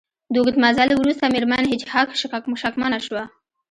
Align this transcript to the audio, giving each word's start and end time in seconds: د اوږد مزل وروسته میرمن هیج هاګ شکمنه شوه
د 0.31 0.33
اوږد 0.39 0.55
مزل 0.63 0.89
وروسته 0.93 1.31
میرمن 1.33 1.63
هیج 1.71 1.81
هاګ 1.91 2.07
شکمنه 2.63 2.99
شوه 3.05 3.23